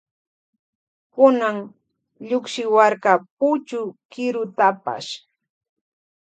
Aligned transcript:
Kunan 1.13 1.57
llukchiwarka 2.27 3.13
puchu 3.37 3.81
kirutapash. 4.11 5.11